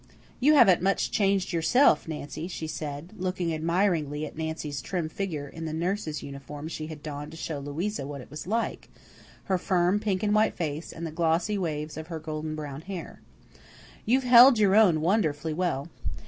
[0.39, 0.79] "You haven't
[1.11, 6.23] changed much yourself, Nancy," she said, looking admiringly at Nancy's trim figure, in the nurse's
[6.23, 8.89] uniform she had donned to show Louisa what it was like,
[9.43, 12.81] her firm, pink and white face and the the glossy waves of her golden brown
[12.81, 13.21] hair.
[14.03, 15.87] "You've held your own wonderfully well."